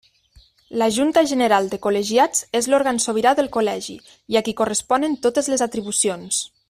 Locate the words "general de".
1.31-1.79